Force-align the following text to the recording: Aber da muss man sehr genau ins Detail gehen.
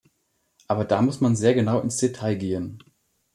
Aber 0.67 0.83
da 0.83 0.99
muss 1.03 1.21
man 1.21 1.35
sehr 1.35 1.53
genau 1.53 1.79
ins 1.79 1.97
Detail 1.97 2.33
gehen. 2.35 2.83